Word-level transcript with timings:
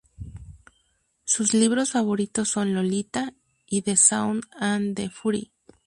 Sus 1.25 1.53
libros 1.53 1.91
favoritos 1.91 2.49
son 2.49 2.73
"Lolita" 2.73 3.35
y 3.67 3.83
"The 3.83 3.97
Sound 3.97 4.45
and 4.59 4.95
the 4.95 5.11
Fury". 5.11 5.51